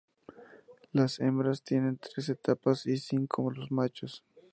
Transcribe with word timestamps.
Las 0.93 1.19
hembras 1.19 1.61
tienen 1.61 1.99
tres 1.99 2.29
etapas 2.29 2.87
y 2.87 2.97
cinco 2.97 3.51
los 3.51 3.69
machos. 3.71 4.23